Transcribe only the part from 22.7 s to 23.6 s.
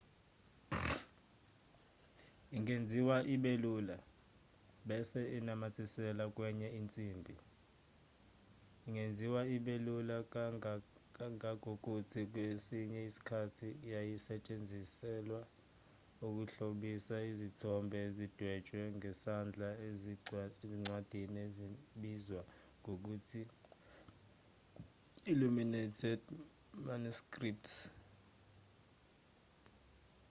ngokuthi